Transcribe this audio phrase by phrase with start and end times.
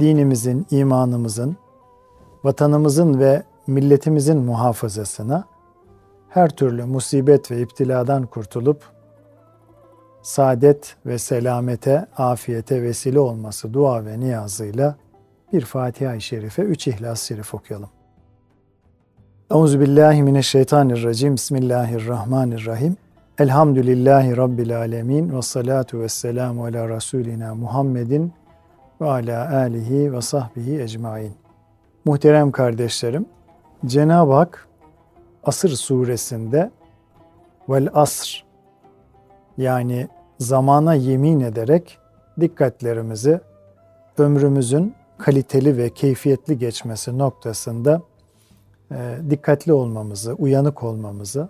[0.00, 1.56] dinimizin, imanımızın,
[2.44, 5.44] vatanımızın ve milletimizin muhafazasına,
[6.28, 8.82] her türlü musibet ve iptiladan kurtulup
[10.22, 14.96] saadet ve selamete, afiyete vesile olması dua ve niyazıyla
[15.52, 17.88] bir Fatiha-i Şerife, üç İhlas-ı Şerif okuyalım.
[19.50, 21.34] Euzubillahimineşşeytanirracim.
[21.34, 22.96] Bismillahirrahmanirrahim.
[23.38, 25.36] Elhamdülillahi Rabbil alemin.
[25.36, 28.32] Ve salatu ve selamu ala Resulina Muhammedin
[29.02, 31.32] ve ala alihi ve sahbihi ecmain.
[32.04, 33.26] Muhterem kardeşlerim,
[33.86, 34.68] Cenab-ı Hak
[35.44, 36.70] Asır suresinde
[37.68, 38.44] vel asr
[39.56, 41.98] yani zamana yemin ederek
[42.40, 43.40] dikkatlerimizi
[44.18, 48.02] ömrümüzün kaliteli ve keyfiyetli geçmesi noktasında
[48.90, 51.48] e, dikkatli olmamızı, uyanık olmamızı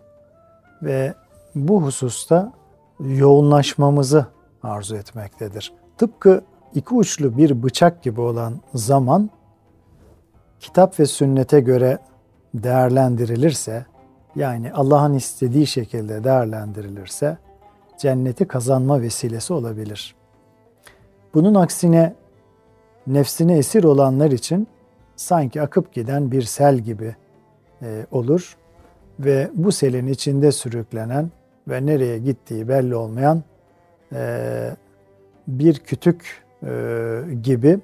[0.83, 1.15] ve
[1.55, 2.53] bu hususta
[3.01, 4.27] yoğunlaşmamızı
[4.63, 5.73] arzu etmektedir.
[5.99, 6.43] Tıpkı
[6.75, 9.31] iki uçlu bir bıçak gibi olan zaman
[10.61, 11.99] kitap ve sünnete göre
[12.55, 13.87] değerlendirilirse
[14.37, 17.39] yani Allah'ın istediği şekilde değerlendirilirse
[17.99, 20.15] cenneti kazanma vesilesi olabilir.
[21.35, 22.15] Bunun aksine
[23.07, 24.67] nefsine esir olanlar için
[25.17, 27.17] sanki akıp giden bir sel gibi
[27.83, 28.57] e, olur
[29.21, 31.31] ve bu selin içinde sürüklenen
[31.69, 33.43] ve nereye gittiği belli olmayan
[34.13, 34.77] e,
[35.49, 37.81] bir kütük e, gibi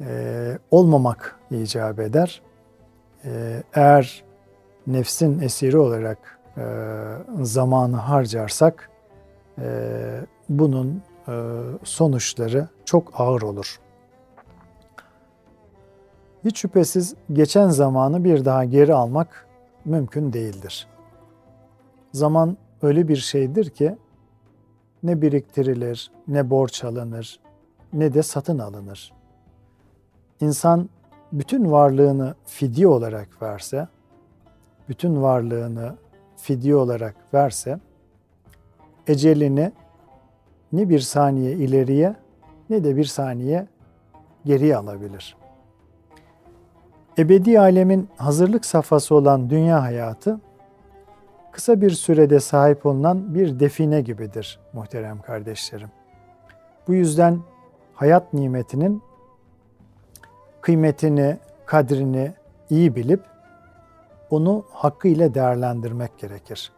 [0.00, 2.42] e, olmamak icap eder.
[3.24, 4.24] E, eğer
[4.86, 6.64] nefsin esiri olarak e,
[7.42, 8.90] zamanı harcarsak
[9.58, 11.32] e, bunun e,
[11.84, 13.80] sonuçları çok ağır olur.
[16.44, 19.46] Hiç şüphesiz geçen zamanı bir daha geri almak
[19.84, 20.86] mümkün değildir.
[22.12, 23.96] Zaman öyle bir şeydir ki
[25.02, 27.40] ne biriktirilir, ne borç alınır,
[27.92, 29.12] ne de satın alınır.
[30.40, 30.88] İnsan
[31.32, 33.88] bütün varlığını fidye olarak verse,
[34.88, 35.96] bütün varlığını
[36.36, 37.80] fidye olarak verse,
[39.06, 39.72] ecelini
[40.72, 42.14] ne bir saniye ileriye
[42.70, 43.66] ne de bir saniye
[44.44, 45.36] geriye alabilir.
[47.18, 50.40] Ebedi alemin hazırlık safhası olan dünya hayatı
[51.52, 55.88] kısa bir sürede sahip olunan bir define gibidir muhterem kardeşlerim.
[56.88, 57.38] Bu yüzden
[57.98, 59.02] hayat nimetinin
[60.60, 62.32] kıymetini, kadrini
[62.70, 63.20] iyi bilip
[64.30, 66.72] onu hakkıyla değerlendirmek gerekir.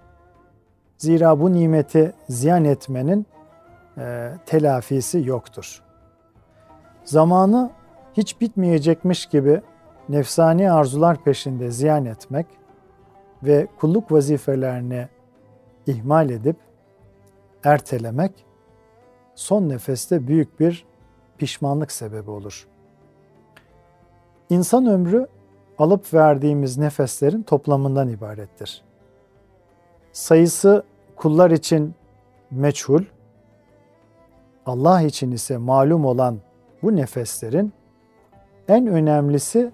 [0.99, 3.27] Zira bu nimeti ziyan etmenin
[3.99, 5.83] e, telafisi yoktur.
[7.05, 7.71] Zamanı
[8.17, 9.63] hiç bitmeyecekmiş gibi
[10.09, 12.47] nefsani arzular peşinde ziyan etmek
[13.43, 15.09] ve kulluk vazifelerini
[15.87, 16.57] ihmal edip
[17.65, 18.33] ertelemek
[19.35, 20.90] son nefeste büyük bir
[21.41, 22.67] pişmanlık sebebi olur.
[24.51, 25.27] İnsan ömrü
[25.79, 28.83] alıp verdiğimiz nefeslerin toplamından ibarettir.
[30.13, 30.85] Sayısı
[31.17, 31.95] kullar için
[32.51, 33.03] meçhul,
[34.67, 36.39] Allah için ise malum olan
[36.83, 37.73] bu nefeslerin
[38.69, 39.71] en önemlisi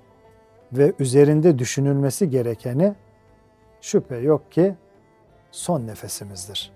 [0.72, 2.94] ve üzerinde düşünülmesi gerekeni
[3.80, 4.74] şüphe yok ki
[5.50, 6.72] son nefesimizdir.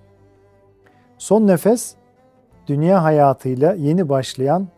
[1.18, 1.94] Son nefes
[2.66, 4.68] dünya hayatıyla yeni başlayan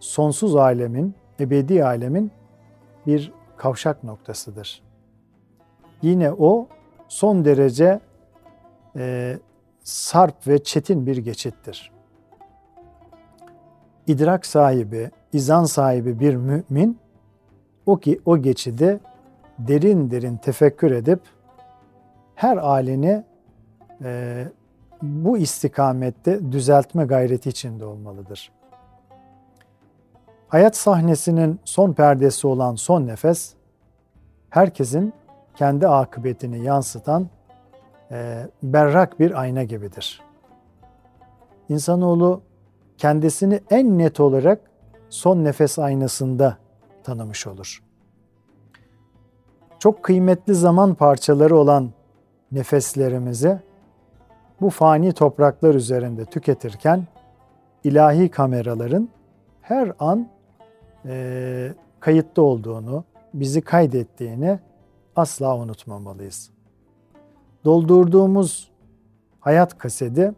[0.00, 2.30] sonsuz alemin, ebedi alemin
[3.06, 4.82] bir kavşak noktasıdır.
[6.02, 6.68] Yine o
[7.08, 8.00] son derece
[8.96, 9.38] e,
[9.82, 11.92] sarp ve çetin bir geçittir.
[14.06, 16.98] İdrak sahibi, izan sahibi bir mümin
[17.86, 19.00] o ki o geçidi
[19.58, 21.20] derin derin tefekkür edip
[22.34, 23.24] her halini
[24.04, 24.44] e,
[25.02, 28.50] bu istikamette düzeltme gayreti içinde olmalıdır.
[30.50, 33.54] Hayat sahnesinin son perdesi olan son nefes,
[34.50, 35.12] herkesin
[35.56, 37.28] kendi akıbetini yansıtan
[38.10, 40.22] e, berrak bir ayna gibidir.
[41.68, 42.42] İnsanoğlu
[42.98, 44.60] kendisini en net olarak
[45.10, 46.56] son nefes aynasında
[47.04, 47.82] tanımış olur.
[49.78, 51.90] Çok kıymetli zaman parçaları olan
[52.52, 53.58] nefeslerimizi
[54.60, 57.06] bu fani topraklar üzerinde tüketirken
[57.84, 59.08] ilahi kameraların
[59.62, 60.28] her an
[61.06, 63.04] e, kayıtta olduğunu,
[63.34, 64.58] bizi kaydettiğini
[65.16, 66.50] asla unutmamalıyız.
[67.64, 68.70] Doldurduğumuz
[69.40, 70.32] hayat kaseti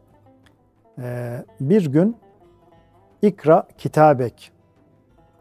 [0.99, 2.17] e, bir gün
[3.23, 4.53] ikra kitabek,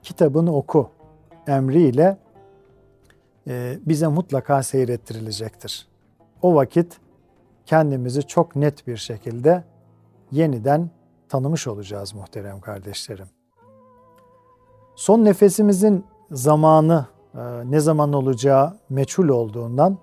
[0.04, 0.90] kitabını oku
[1.48, 2.18] emriyle
[3.48, 5.88] e, bize mutlaka seyrettirilecektir.
[6.42, 7.00] O vakit
[7.66, 9.64] kendimizi çok net bir şekilde
[10.32, 10.90] yeniden
[11.30, 13.28] tanımış olacağız muhterem kardeşlerim.
[15.02, 17.06] Son nefesimizin zamanı
[17.36, 17.40] e,
[17.72, 19.98] ne zaman olacağı meçhul olduğundan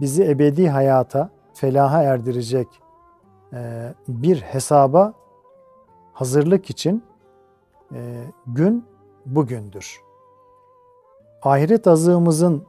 [0.00, 2.68] bizi ebedi hayata, felaha erdirecek
[3.52, 5.12] e, bir hesaba
[6.12, 7.04] hazırlık için
[7.94, 8.84] e, gün
[9.26, 10.00] bugündür.
[11.42, 12.66] Ahiret azığımızın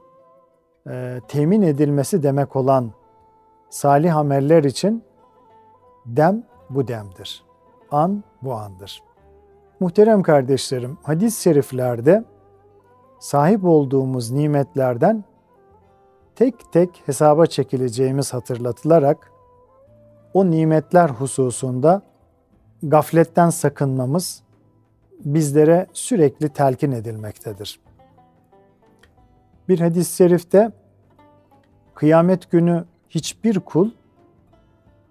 [1.27, 2.91] temin edilmesi demek olan
[3.69, 5.03] salih ameller için
[6.05, 7.43] dem bu demdir.
[7.91, 9.12] An bu andır.
[9.83, 12.23] Muhterem kardeşlerim, hadis-i şeriflerde
[13.19, 15.23] sahip olduğumuz nimetlerden
[16.35, 19.31] tek tek hesaba çekileceğimiz hatırlatılarak
[20.33, 22.01] o nimetler hususunda
[22.83, 24.43] gafletten sakınmamız
[25.25, 27.79] bizlere sürekli telkin edilmektedir.
[29.69, 30.71] Bir hadis-i şerifte
[31.95, 33.91] kıyamet günü hiçbir kul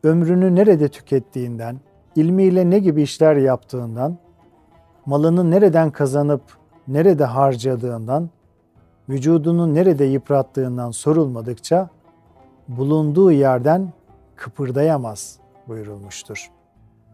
[0.05, 1.81] ömrünü nerede tükettiğinden,
[2.17, 4.19] ilmiyle ne gibi işler yaptığından,
[5.07, 6.43] malını nereden kazanıp
[6.89, 8.31] nerede harcadığından,
[9.09, 11.89] vücudunu nerede yıprattığından sorulmadıkça
[12.69, 13.93] bulunduğu yerden
[14.37, 15.39] kıpırdayamaz
[15.69, 16.51] buyurulmuştur.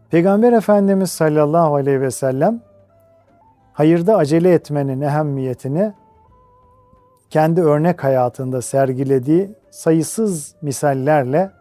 [0.09, 2.61] Peygamber Efendimiz sallallahu aleyhi ve sellem
[3.73, 5.93] hayırda acele etmenin ehemmiyetini
[7.29, 11.51] kendi örnek hayatında sergilediği sayısız misallerle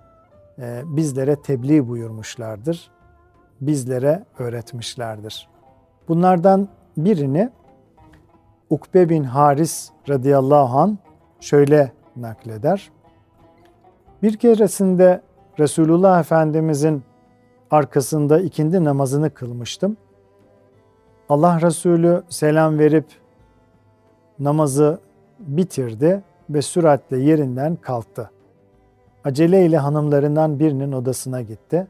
[0.59, 2.91] e, bizlere tebliğ buyurmuşlardır.
[3.61, 5.49] Bizlere öğretmişlerdir.
[6.09, 7.51] Bunlardan birini
[8.71, 10.99] Ukbe bin Haris radıyallahu an
[11.41, 12.91] şöyle nakleder.
[14.23, 15.23] Bir keresinde
[15.59, 17.03] Resulullah Efendimizin
[17.71, 19.97] arkasında ikindi namazını kılmıştım.
[21.29, 23.07] Allah Resulü selam verip
[24.39, 24.99] namazı
[25.39, 28.31] bitirdi ve süratle yerinden kalktı.
[29.25, 31.87] Aceleyle hanımlarından birinin odasına gitti.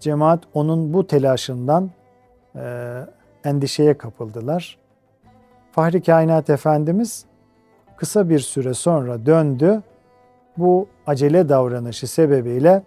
[0.00, 1.90] Cemaat onun bu telaşından
[3.44, 4.78] endişeye kapıldılar.
[5.72, 7.24] Fahri Kainat Efendimiz
[7.96, 9.82] kısa bir süre sonra döndü.
[10.56, 12.82] Bu acele davranışı sebebiyle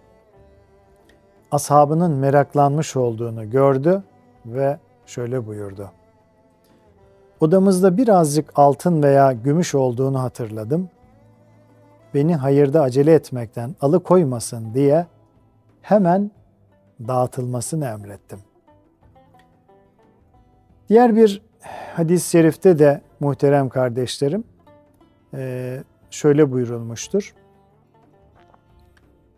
[1.52, 4.04] ashabının meraklanmış olduğunu gördü
[4.46, 5.92] ve şöyle buyurdu.
[7.40, 10.90] Odamızda birazcık altın veya gümüş olduğunu hatırladım.
[12.14, 15.06] Beni hayırda acele etmekten alıkoymasın diye
[15.82, 16.32] hemen
[17.08, 18.40] dağıtılmasını emrettim.
[20.90, 21.42] Diğer bir
[21.96, 24.44] hadis-i şerifte de muhterem kardeşlerim
[26.10, 27.34] şöyle buyurulmuştur.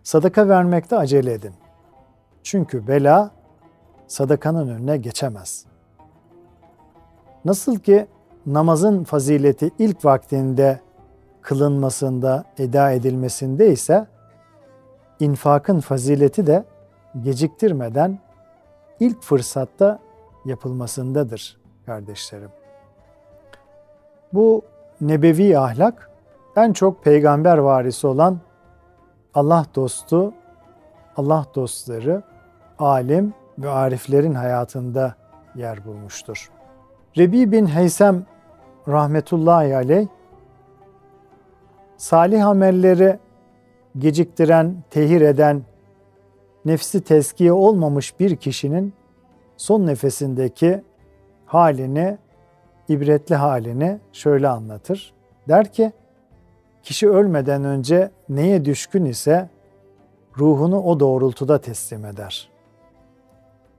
[0.04, 1.54] Sadaka vermekte acele edin.
[2.44, 3.32] Çünkü bela
[4.08, 5.66] sadakanın önüne geçemez.
[7.46, 8.08] Nasıl ki
[8.46, 10.80] namazın fazileti ilk vaktinde
[11.42, 14.08] kılınmasında, eda edilmesinde ise
[15.20, 16.64] infakın fazileti de
[17.22, 18.20] geciktirmeden
[19.00, 20.00] ilk fırsatta
[20.46, 22.50] yapılmasındadır kardeşlerim.
[24.34, 24.62] Bu
[25.02, 26.10] nebevi ahlak
[26.56, 28.40] en çok peygamber varisi olan
[29.34, 30.34] Allah dostu,
[31.18, 32.24] Allah dostları,
[32.80, 35.16] alim ve ariflerin hayatında
[35.56, 36.52] yer bulmuştur.
[37.18, 38.26] Rebi bin Heysem
[38.88, 40.08] rahmetullahi aleyh
[41.98, 43.20] salih amelleri
[43.98, 45.64] geciktiren, tehir eden,
[46.66, 48.94] nefsi tezkiye olmamış bir kişinin
[49.60, 50.84] son nefesindeki
[51.46, 52.18] halini,
[52.90, 55.14] ibretli halini şöyle anlatır.
[55.48, 55.92] Der ki,
[56.84, 59.50] kişi ölmeden önce neye düşkün ise
[60.38, 62.50] ruhunu o doğrultuda teslim eder.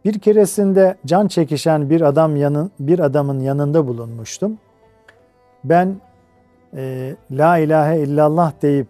[0.04, 4.58] Bir keresinde can çekişen bir adam yanın bir adamın yanında bulunmuştum.
[5.64, 5.96] Ben
[6.76, 8.88] e, la ilahe illallah deyip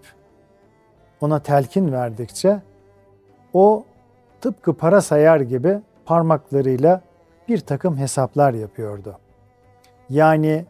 [1.20, 2.60] ona telkin verdikçe
[3.54, 3.84] o
[4.40, 5.80] tıpkı para sayar gibi
[6.10, 7.00] parmaklarıyla
[7.48, 9.18] bir takım hesaplar yapıyordu.
[10.08, 10.66] Yani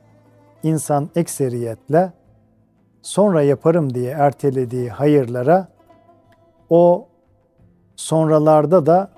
[0.62, 2.12] insan ekseriyetle
[3.02, 5.68] sonra yaparım diye ertelediği hayırlara
[6.70, 7.08] o
[7.96, 9.10] sonralarda da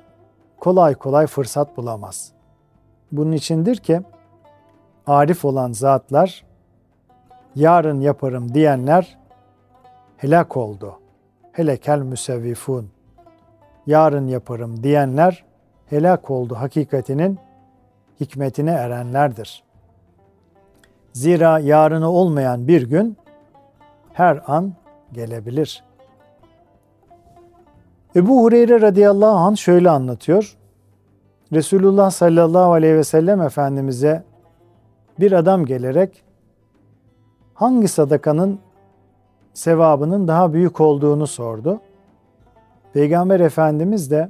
[0.60, 2.32] kolay kolay fırsat bulamaz.
[3.12, 4.02] Bunun içindir ki
[5.06, 6.44] arif olan zatlar
[7.54, 9.18] yarın yaparım diyenler
[10.16, 10.98] helak oldu.
[11.52, 12.90] Helekel müsevvifun.
[13.86, 15.51] Yarın yaparım diyenler
[15.92, 17.38] helak oldu hakikatinin
[18.20, 19.62] hikmetine erenlerdir.
[21.12, 23.16] Zira yarını olmayan bir gün
[24.12, 24.72] her an
[25.12, 25.84] gelebilir.
[28.16, 30.56] Ebu Hureyre radıyallahu anh şöyle anlatıyor.
[31.52, 34.22] Resulullah sallallahu aleyhi ve sellem Efendimiz'e
[35.20, 36.24] bir adam gelerek
[37.54, 38.58] hangi sadakanın
[39.54, 41.80] sevabının daha büyük olduğunu sordu.
[42.92, 44.28] Peygamber Efendimiz de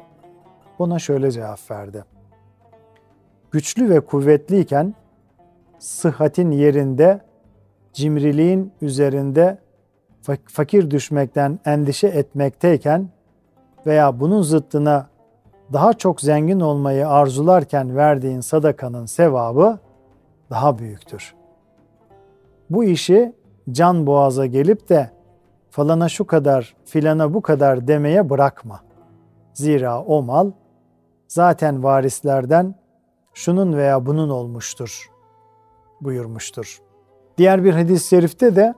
[0.83, 2.05] ona şöyle cevap verdi.
[3.51, 4.95] Güçlü ve kuvvetliyken
[5.79, 7.21] sıhhatin yerinde,
[7.93, 9.59] cimriliğin üzerinde
[10.47, 13.09] fakir düşmekten endişe etmekteyken
[13.87, 15.07] veya bunun zıttına
[15.73, 19.79] daha çok zengin olmayı arzularken verdiğin sadakanın sevabı
[20.51, 21.35] daha büyüktür.
[22.71, 23.33] Bu işi
[23.71, 25.11] can boğaza gelip de
[25.71, 28.81] falana şu kadar, filana bu kadar demeye bırakma.
[29.55, 30.51] Zira o mal
[31.33, 32.75] zaten varislerden
[33.35, 35.11] şunun veya bunun olmuştur
[36.01, 36.83] buyurmuştur.
[37.39, 38.75] Diğer bir hadis-i şerifte de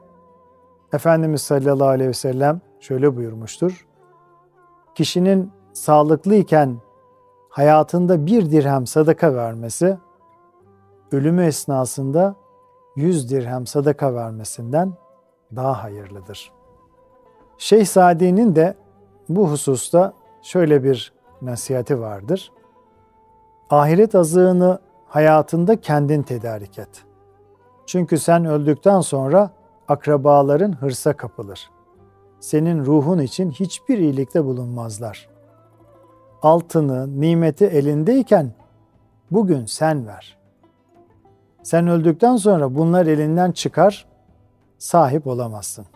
[0.92, 3.86] Efendimiz sallallahu aleyhi ve sellem şöyle buyurmuştur.
[4.94, 6.76] Kişinin sağlıklıyken
[7.48, 9.98] hayatında bir dirhem sadaka vermesi,
[11.12, 12.34] ölümü esnasında
[12.96, 14.92] yüz dirhem sadaka vermesinden
[15.56, 16.52] daha hayırlıdır.
[17.58, 18.74] Şeyh Sadi'nin de
[19.28, 21.13] bu hususta şöyle bir
[21.46, 22.52] nasihati vardır.
[23.70, 27.04] Ahiret azığını hayatında kendin tedarik et.
[27.86, 29.50] Çünkü sen öldükten sonra
[29.88, 31.70] akrabaların hırsa kapılır.
[32.40, 35.28] Senin ruhun için hiçbir iyilikte bulunmazlar.
[36.42, 38.52] Altını, nimeti elindeyken
[39.30, 40.38] bugün sen ver.
[41.62, 44.06] Sen öldükten sonra bunlar elinden çıkar,
[44.78, 45.86] sahip olamazsın.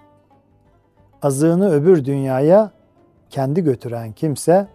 [1.23, 2.71] Azığını öbür dünyaya
[3.31, 4.69] kendi götüren kimse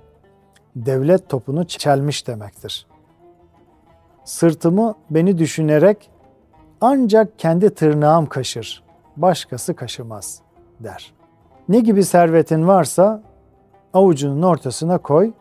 [0.75, 2.87] devlet topunu çelmiş demektir.
[4.23, 6.09] Sırtımı beni düşünerek
[6.81, 8.83] ancak kendi tırnağım kaşır,
[9.17, 10.41] başkası kaşımaz
[10.79, 11.13] der.
[11.69, 13.23] Ne gibi servetin varsa
[13.93, 15.31] avucunun ortasına koy,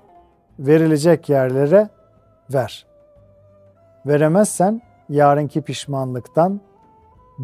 [0.58, 1.88] verilecek yerlere
[2.54, 2.86] ver.
[4.06, 6.60] Veremezsen yarınki pişmanlıktan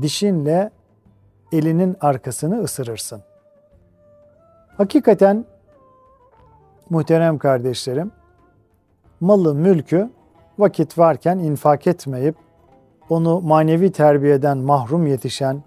[0.03, 0.71] dişinle
[1.53, 3.23] elinin arkasını ısırırsın.
[4.77, 5.45] Hakikaten
[6.91, 8.13] muhterem kardeşlerim,
[9.21, 10.11] malı mülkü
[10.59, 12.35] vakit varken infak etmeyip
[13.11, 15.63] onu manevi terbiyeden mahrum yetişen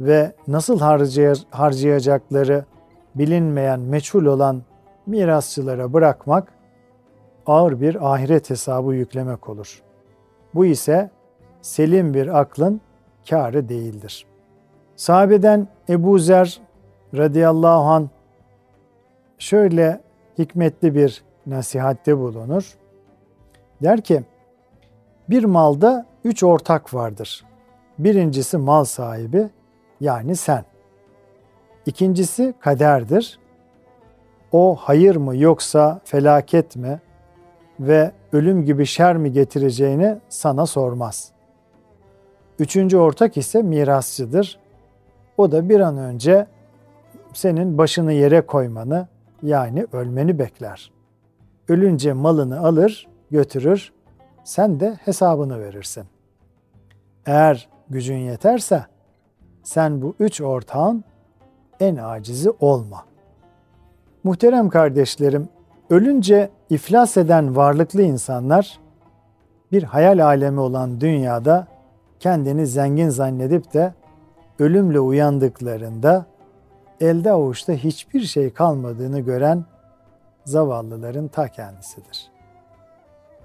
[0.00, 0.80] ve nasıl
[1.50, 2.64] harcayacakları
[3.14, 4.62] bilinmeyen, meçhul olan
[5.06, 6.52] mirasçılara bırakmak
[7.46, 9.82] ağır bir ahiret hesabı yüklemek olur.
[10.54, 11.10] Bu ise
[11.62, 12.80] selim bir aklın
[13.30, 14.26] kârı değildir.
[14.96, 16.60] Sahabeden Ebu Zer
[17.14, 18.10] radıyallahu an
[19.38, 20.00] şöyle
[20.38, 22.76] hikmetli bir nasihatte bulunur.
[23.82, 24.22] Der ki,
[25.30, 27.44] bir malda üç ortak vardır.
[27.98, 29.48] Birincisi mal sahibi
[30.00, 30.64] yani sen.
[31.86, 33.38] İkincisi kaderdir.
[34.52, 37.00] O hayır mı yoksa felaket mi
[37.80, 41.30] ve ölüm gibi şer mi getireceğini sana sormaz.
[42.58, 44.58] Üçüncü ortak ise mirasçıdır.
[45.36, 46.46] O da bir an önce
[47.32, 49.08] senin başını yere koymanı
[49.42, 50.92] yani ölmeni bekler.
[51.68, 53.92] Ölünce malını alır, götürür,
[54.44, 56.04] sen de hesabını verirsin.
[57.26, 58.86] Eğer gücün yeterse
[59.62, 61.04] sen bu üç ortağın
[61.80, 63.04] en acizi olma.
[64.24, 65.48] Muhterem kardeşlerim,
[65.90, 68.80] ölünce iflas eden varlıklı insanlar
[69.72, 71.66] bir hayal alemi olan dünyada
[72.20, 73.94] kendini zengin zannedip de
[74.58, 76.26] ölümle uyandıklarında
[77.00, 79.64] elde avuçta hiçbir şey kalmadığını gören
[80.44, 82.30] zavallıların ta kendisidir.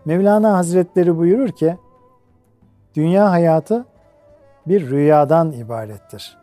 [0.05, 1.77] Mevlana Hazretleri buyurur ki,
[2.95, 3.85] dünya hayatı
[4.67, 6.37] bir rüyadan ibarettir.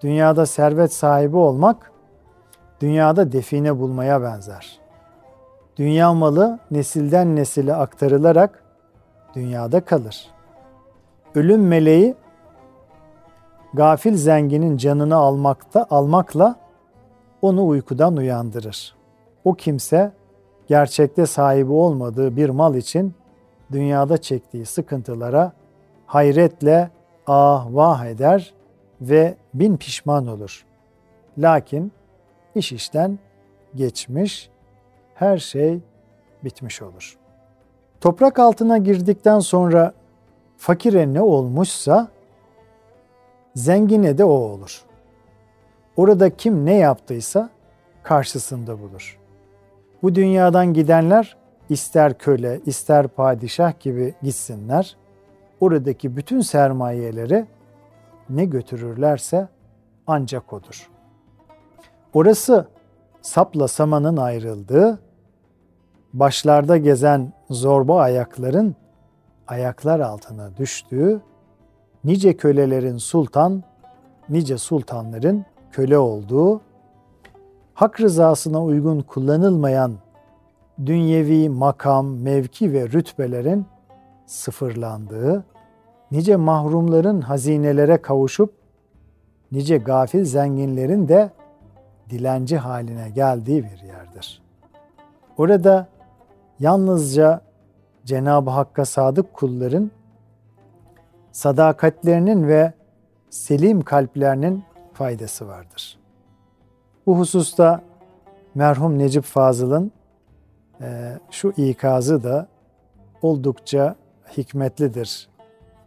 [0.00, 1.92] Dünyada servet sahibi olmak,
[2.80, 4.80] dünyada define bulmaya benzer.
[5.76, 8.64] Dünya malı nesilden nesile aktarılarak
[9.34, 10.30] dünyada kalır.
[11.34, 12.14] Ölüm meleği
[13.74, 16.56] gafil zenginin canını almakta almakla
[17.42, 18.94] onu uykudan uyandırır.
[19.44, 20.12] O kimse
[20.66, 23.14] gerçekte sahibi olmadığı bir mal için
[23.72, 25.52] dünyada çektiği sıkıntılara
[26.06, 26.90] hayretle
[27.26, 28.54] ah vah eder
[29.00, 30.66] ve bin pişman olur.
[31.38, 31.92] Lakin
[32.54, 33.18] iş işten
[33.74, 34.50] geçmiş,
[35.14, 35.80] her şey
[36.44, 37.18] bitmiş olur.
[38.00, 39.92] Toprak altına girdikten sonra
[40.56, 42.08] fakire ne olmuşsa
[43.54, 44.84] zengine de o olur.
[45.96, 47.50] Orada kim ne yaptıysa
[48.02, 49.18] karşısında bulur.
[50.02, 51.36] Bu dünyadan gidenler
[51.68, 54.96] ister köle, ister padişah gibi gitsinler.
[55.60, 57.46] Oradaki bütün sermayeleri
[58.30, 59.48] ne götürürlerse
[60.06, 60.90] ancak odur.
[62.14, 62.68] Orası
[63.22, 64.98] sapla samanın ayrıldığı,
[66.12, 68.76] başlarda gezen zorba ayakların
[69.46, 71.20] ayaklar altına düştüğü,
[72.04, 73.62] nice kölelerin sultan,
[74.28, 76.60] nice sultanların köle olduğu,
[77.74, 79.92] hak rızasına uygun kullanılmayan
[80.86, 83.66] dünyevi makam, mevki ve rütbelerin
[84.26, 85.44] sıfırlandığı,
[86.10, 88.54] nice mahrumların hazinelere kavuşup,
[89.52, 91.30] nice gafil zenginlerin de
[92.10, 94.42] dilenci haline geldiği bir yerdir.
[95.38, 95.88] Orada
[96.60, 97.40] yalnızca
[98.04, 99.90] Cenab-ı Hakk'a sadık kulların
[101.32, 102.72] sadakatlerinin ve
[103.30, 105.98] selim kalplerinin faydası vardır.
[107.06, 107.82] Bu hususta
[108.54, 109.92] merhum Necip Fazıl'ın
[110.80, 112.48] e, şu ikazı da
[113.22, 113.96] oldukça
[114.36, 115.28] hikmetlidir,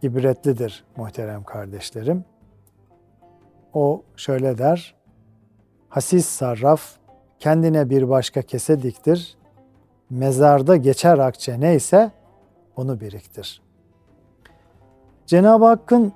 [0.02, 2.24] ibretlidir muhterem kardeşlerim.
[3.74, 4.94] O şöyle der,
[5.88, 6.96] hasis sarraf
[7.38, 9.36] kendine bir başka kese diktir,
[10.10, 12.10] mezarda geçer akçe neyse
[12.76, 13.62] onu biriktir.
[15.26, 16.12] Cenab-ı Hakk'ın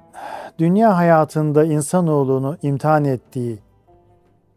[0.58, 3.58] dünya hayatında insanoğlunu imtihan ettiği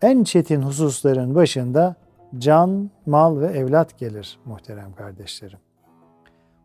[0.01, 1.95] en çetin hususların başında
[2.37, 5.59] can, mal ve evlat gelir muhterem kardeşlerim.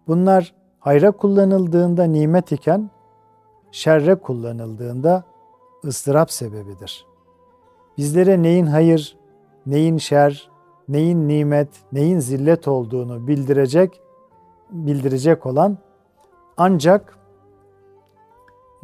[0.06, 2.90] Bunlar hayra kullanıldığında nimet iken
[3.72, 5.24] şerre kullanıldığında
[5.84, 7.06] ıstırap sebebidir.
[7.98, 9.16] Bizlere neyin hayır,
[9.66, 10.50] neyin şer,
[10.88, 14.00] neyin nimet, neyin zillet olduğunu bildirecek
[14.70, 15.78] bildirecek olan
[16.56, 17.18] ancak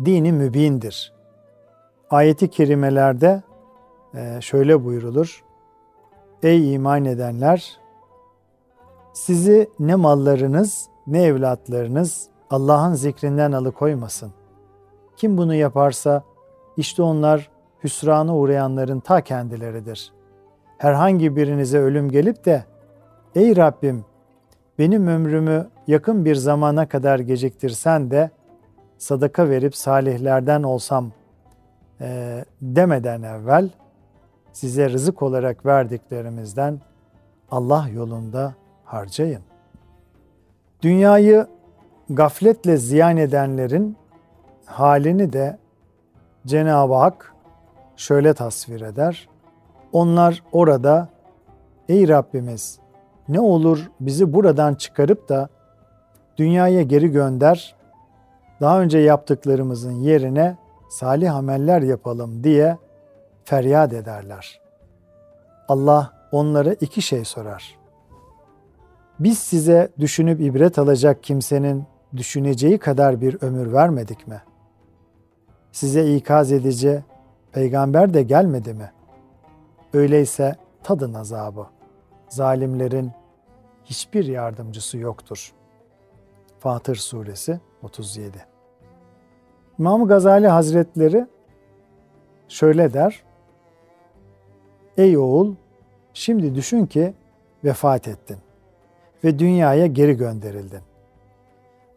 [0.05, 1.13] dini mübindir.
[2.11, 3.43] Ayeti kerimelerde
[4.15, 5.45] e, şöyle buyrulur.
[6.43, 7.77] Ey iman edenler!
[9.13, 14.33] Sizi ne mallarınız ne evlatlarınız Allah'ın zikrinden alıkoymasın.
[15.17, 16.23] Kim bunu yaparsa
[16.77, 17.51] işte onlar
[17.85, 20.13] hüsrana uğrayanların ta kendileridir.
[20.79, 22.65] Herhangi birinize ölüm gelip de
[23.35, 24.05] ey Rabbim
[24.79, 28.31] benim ömrümü yakın bir zamana kadar geciktirsen de
[29.03, 31.13] sadaka verip salihlerden olsam
[32.01, 33.71] e, demeden evvel
[34.53, 36.81] size rızık olarak verdiklerimizden
[37.51, 39.43] Allah yolunda harcayın.
[40.83, 41.47] Dünyayı
[42.11, 43.97] gafletle ziyan edenlerin
[44.67, 45.59] halini de
[46.47, 47.35] Cenab-ı Hak
[47.97, 49.29] şöyle tasvir eder.
[49.93, 51.09] Onlar orada
[51.89, 52.79] ey Rabbimiz
[53.29, 55.49] ne olur bizi buradan çıkarıp da
[56.37, 57.82] dünyaya geri gönder,
[58.63, 60.57] daha önce yaptıklarımızın yerine
[60.89, 62.79] salih ameller yapalım diye
[63.45, 64.61] feryat ederler.
[65.69, 67.79] Allah onlara iki şey sorar.
[69.19, 71.85] Biz size düşünüp ibret alacak kimsenin
[72.17, 74.43] düşüneceği kadar bir ömür vermedik mi?
[75.73, 77.05] Size ikaz edici
[77.53, 78.93] peygamber de gelmedi mi?
[79.93, 81.67] Öyleyse tadın azabı.
[82.29, 83.13] Zalimlerin
[83.85, 85.53] hiçbir yardımcısı yoktur.
[86.59, 88.52] Fatır Suresi 37
[89.83, 91.27] İmam Gazali Hazretleri
[92.49, 93.23] şöyle der.
[94.97, 95.55] Ey oğul,
[96.15, 97.15] şimdi düşün ki
[97.65, 98.37] vefat ettin
[99.25, 100.81] ve dünyaya geri gönderildin.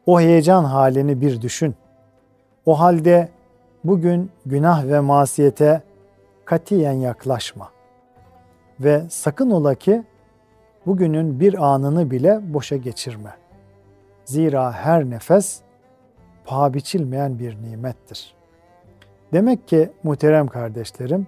[0.05, 1.75] O heyecan halini bir düşün.
[2.65, 3.29] O halde
[3.83, 5.81] bugün günah ve masiyete
[6.45, 7.69] katiyen yaklaşma.
[8.79, 10.03] Ve sakın ola ki
[10.85, 13.33] bugünün bir anını bile boşa geçirme.
[14.25, 15.64] Zira her nefes
[16.45, 18.36] paha biçilmeyen bir nimettir.
[19.34, 21.27] Demek ki muhterem kardeşlerim,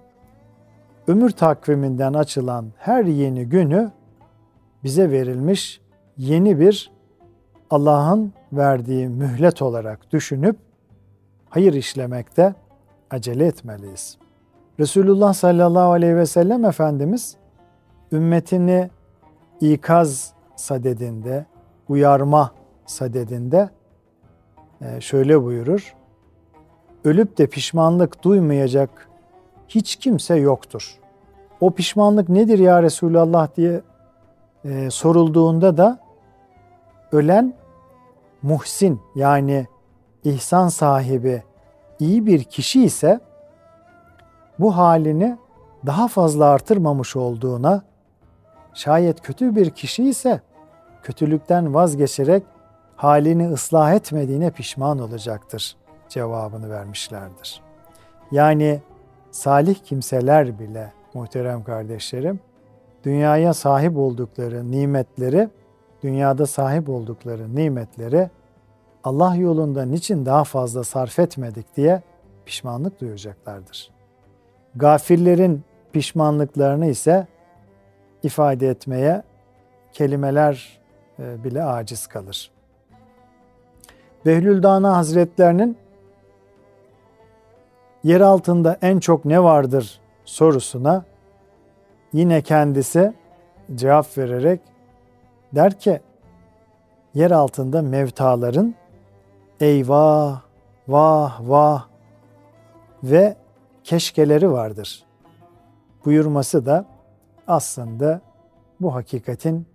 [1.08, 3.92] ömür takviminden açılan her yeni günü
[4.84, 5.82] bize verilmiş
[6.18, 6.92] yeni bir
[7.70, 10.56] Allah'ın verdiği mühlet olarak düşünüp
[11.50, 12.56] hayır işlemekte
[13.10, 14.18] acele etmeliyiz.
[14.80, 17.38] Resulullah sallallahu aleyhi ve sellem Efendimiz
[18.12, 18.90] ümmetini
[19.62, 21.46] ikaz sadedinde,
[21.90, 22.52] uyarma
[22.86, 23.70] sadedinde
[25.00, 25.96] şöyle buyurur.
[27.04, 29.10] Ölüp de pişmanlık duymayacak
[29.68, 31.00] hiç kimse yoktur.
[31.62, 33.82] O pişmanlık nedir ya Resulallah diye
[34.66, 36.00] e, sorulduğunda da
[37.12, 37.54] ölen
[38.42, 39.68] muhsin yani
[40.24, 41.44] ihsan sahibi
[42.00, 43.20] iyi bir kişi ise
[44.60, 45.38] bu halini
[45.86, 47.84] daha fazla artırmamış olduğuna
[48.74, 50.42] Şayet kötü bir kişi ise
[51.04, 52.44] kötülükten vazgeçerek
[52.98, 55.76] halini ıslah etmediğine pişman olacaktır
[56.10, 57.62] cevabını vermişlerdir.
[58.32, 58.82] Yani
[59.32, 62.40] salih kimseler bile muhterem kardeşlerim
[63.04, 65.50] dünyaya sahip oldukları nimetleri
[66.04, 68.30] dünyada sahip oldukları nimetleri
[69.04, 72.02] Allah yolunda niçin daha fazla sarf etmedik diye
[72.46, 73.92] pişmanlık duyacaklardır.
[74.76, 77.28] Gafirlerin pişmanlıklarını ise
[78.24, 79.24] ifade etmeye
[79.94, 80.80] kelimeler
[81.20, 82.57] e, bile aciz kalır.
[84.28, 85.78] Behlül Dana Hazretlerinin
[88.04, 91.06] yer altında en çok ne vardır sorusuna
[92.14, 93.14] yine kendisi
[93.76, 94.62] cevap vererek
[95.56, 96.02] der ki
[97.14, 98.76] yer altında mevtaların
[99.60, 100.42] eyvah,
[100.88, 101.88] vah, vah
[103.04, 103.36] ve
[103.84, 105.04] keşkeleri vardır.
[106.06, 106.86] Buyurması da
[107.48, 108.22] aslında
[108.82, 109.68] bu hakikatin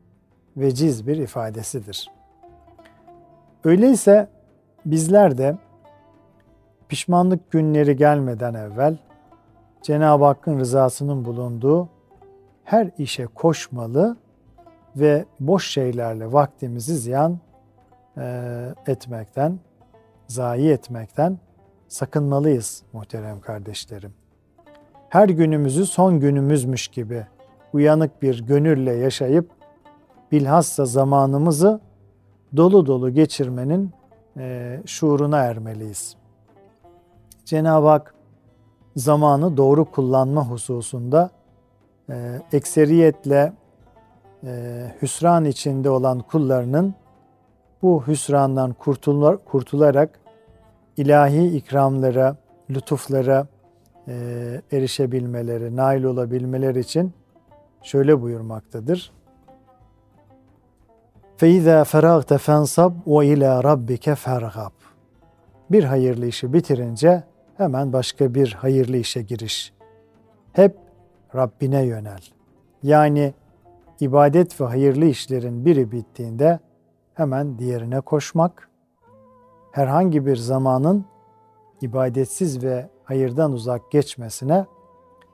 [0.57, 2.11] veciz bir ifadesidir.
[3.65, 4.29] Öyleyse
[4.85, 5.59] bizler de
[6.89, 8.97] pişmanlık günleri gelmeden evvel
[9.83, 11.89] Cenab-ı Hakk'ın rızasının bulunduğu
[12.65, 14.17] her işe koşmalı
[14.97, 17.39] ve boş şeylerle vaktimizi ziyan
[18.19, 19.59] e, etmekten,
[20.29, 21.39] zayi etmekten
[21.89, 24.13] sakınmalıyız muhterem kardeşlerim.
[25.09, 27.27] Her günümüzü son günümüzmüş gibi
[27.73, 29.51] uyanık bir gönülle yaşayıp
[30.33, 31.81] bilhassa zamanımızı
[32.57, 33.91] dolu dolu geçirmenin
[34.87, 36.17] şuuruna ermeliyiz.
[37.45, 38.15] Cenab-ı Hak
[38.97, 41.31] zamanı doğru kullanma hususunda
[42.11, 43.53] e, ekseriyetle
[44.45, 46.95] e, hüsran içinde olan kullarının
[47.83, 50.21] bu hüsrandan kurtular, kurtularak
[50.97, 52.37] ilahi ikramlara,
[52.71, 53.47] lütuflara
[54.09, 54.15] e,
[54.73, 57.13] erişebilmeleri, nail olabilmeleri için
[57.83, 59.13] şöyle buyurmaktadır.
[61.42, 64.72] فَاِذَا فَرَغْتَ فَانْصَبْ وَاِلَى رَبِّكَ فَرْغَبْ
[65.72, 67.24] Bir hayırlı işi bitirince
[67.58, 69.74] hemen başka bir hayırlı işe giriş.
[70.54, 70.78] Hep
[71.36, 72.22] Rabbine yönel.
[72.84, 73.34] Yani
[74.00, 76.60] ibadet ve hayırlı işlerin biri bittiğinde
[77.14, 78.70] hemen diğerine koşmak,
[79.72, 81.06] herhangi bir zamanın
[81.82, 84.66] ibadetsiz ve hayırdan uzak geçmesine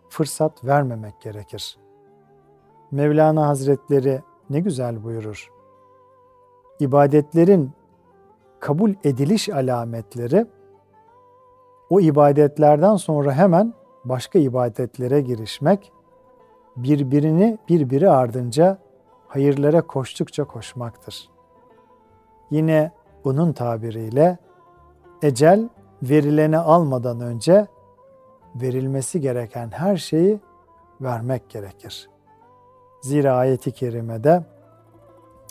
[0.09, 1.77] fırsat vermemek gerekir.
[2.91, 5.49] Mevlana Hazretleri ne güzel buyurur.
[6.80, 7.70] İbadetlerin
[8.60, 10.46] kabul ediliş alametleri
[11.90, 15.92] o ibadetlerden sonra hemen başka ibadetlere girişmek,
[16.76, 18.78] birbirini birbiri ardınca
[19.28, 21.28] hayırlara koştukça koşmaktır.
[22.50, 22.92] Yine
[23.24, 24.38] bunun tabiriyle
[25.22, 25.68] ecel
[26.02, 27.66] verileni almadan önce
[28.54, 30.40] verilmesi gereken her şeyi
[31.00, 32.08] vermek gerekir.
[33.00, 34.44] Zira ayeti kerimede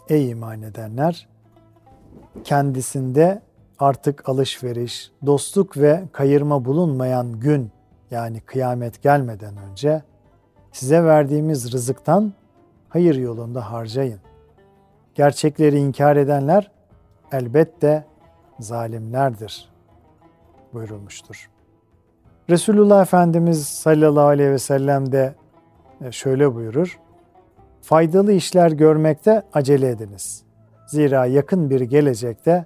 [0.10, 1.28] ey iman edenler
[2.44, 3.42] kendisinde
[3.80, 7.72] artık alışveriş, dostluk ve kayırma bulunmayan gün
[8.12, 10.02] yani kıyamet gelmeden önce
[10.72, 12.34] size verdiğimiz rızıktan
[12.90, 14.20] hayır yolunda harcayın.
[15.16, 16.72] Gerçekleri inkar edenler
[17.32, 18.06] elbette
[18.60, 19.70] zalimlerdir
[20.74, 21.50] buyurulmuştur.
[22.50, 25.36] Resulullah Efendimiz sallallahu aleyhi ve sellem de
[26.02, 27.00] e, şöyle buyurur.
[27.88, 30.44] Faydalı işler görmekte acele ediniz.
[30.88, 32.66] Zira yakın bir gelecekte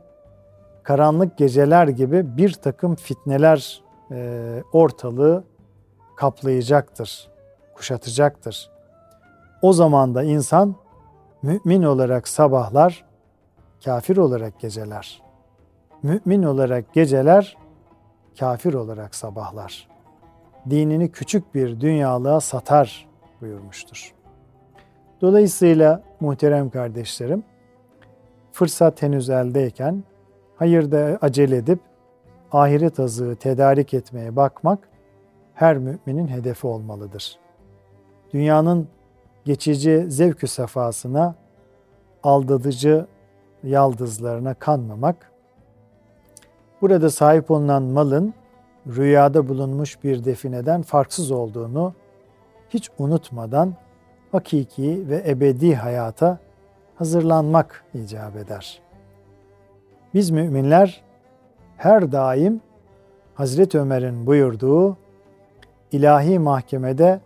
[0.83, 5.43] karanlık geceler gibi bir takım fitneler e, ortalığı
[6.17, 7.29] kaplayacaktır,
[7.73, 8.71] kuşatacaktır.
[9.61, 10.75] O zaman da insan
[11.41, 13.05] mümin olarak sabahlar,
[13.85, 15.21] kafir olarak geceler.
[16.03, 17.57] Mümin olarak geceler,
[18.39, 19.87] kafir olarak sabahlar.
[20.69, 23.07] Dinini küçük bir dünyalığa satar
[23.41, 24.20] buyurmuştur.
[25.21, 27.43] Dolayısıyla muhterem kardeşlerim,
[28.51, 30.03] fırsat henüz eldeyken
[30.55, 31.79] hayırda acele edip
[32.51, 34.79] ahiret azığı tedarik etmeye bakmak
[35.53, 37.39] her müminin hedefi olmalıdır.
[38.33, 38.87] Dünyanın
[39.45, 41.35] geçici zevkü sefasına,
[42.23, 43.05] aldatıcı
[43.63, 45.31] yaldızlarına kanmamak,
[46.81, 48.33] burada sahip olunan malın
[48.87, 51.93] rüyada bulunmuş bir defineden farksız olduğunu
[52.69, 53.73] hiç unutmadan
[54.31, 56.39] hakiki ve ebedi hayata
[56.95, 58.81] hazırlanmak icap eder.
[60.13, 61.01] Biz müminler
[61.77, 62.61] her daim
[63.33, 64.97] Hazreti Ömer'in buyurduğu
[65.91, 67.19] ilahi mahkemede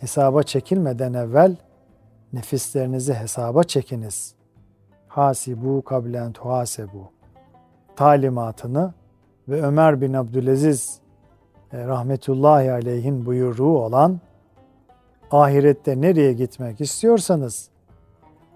[0.00, 1.56] hesaba çekilmeden evvel
[2.32, 4.34] nefislerinizi hesaba çekiniz.
[5.08, 7.12] Hasibu kablen tuhasebu
[7.96, 8.94] talimatını
[9.48, 11.00] ve Ömer bin Abdülaziz
[11.72, 14.20] e, rahmetullahi aleyhin buyruğu olan
[15.32, 17.68] ahirette nereye gitmek istiyorsanız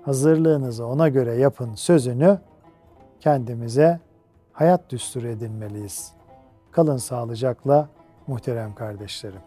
[0.03, 2.39] hazırlığınızı ona göre yapın sözünü
[3.21, 4.01] kendimize
[4.53, 6.13] hayat düsturu edinmeliyiz.
[6.71, 7.89] Kalın sağlıcakla
[8.27, 9.41] muhterem kardeşlerim.